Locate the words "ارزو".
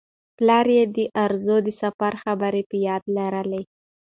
1.25-1.57